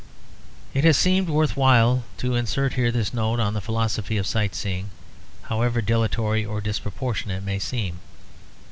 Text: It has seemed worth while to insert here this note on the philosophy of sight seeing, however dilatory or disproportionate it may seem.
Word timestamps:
It 0.73 0.83
has 0.83 0.97
seemed 0.97 1.29
worth 1.29 1.55
while 1.55 2.05
to 2.17 2.33
insert 2.33 2.73
here 2.73 2.91
this 2.91 3.13
note 3.13 3.39
on 3.39 3.53
the 3.53 3.61
philosophy 3.61 4.17
of 4.17 4.25
sight 4.25 4.55
seeing, 4.55 4.89
however 5.43 5.79
dilatory 5.79 6.43
or 6.43 6.59
disproportionate 6.59 7.43
it 7.43 7.45
may 7.45 7.59
seem. 7.59 7.99